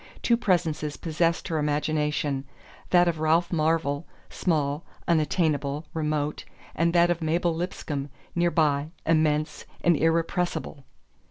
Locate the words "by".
8.49-8.89